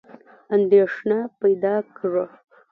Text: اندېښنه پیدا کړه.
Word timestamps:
اندېښنه 0.55 1.19
پیدا 1.39 1.75
کړه. 1.97 2.25